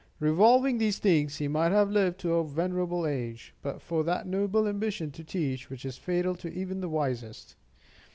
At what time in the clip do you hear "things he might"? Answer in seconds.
0.97-1.71